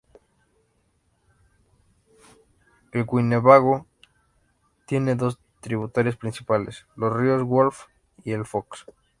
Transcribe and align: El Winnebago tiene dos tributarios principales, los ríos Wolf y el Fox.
El 2.91 3.05
Winnebago 3.07 3.85
tiene 4.87 5.13
dos 5.13 5.37
tributarios 5.59 6.15
principales, 6.17 6.87
los 6.95 7.15
ríos 7.15 7.43
Wolf 7.43 7.83
y 8.23 8.31
el 8.31 8.43
Fox. 8.47 8.87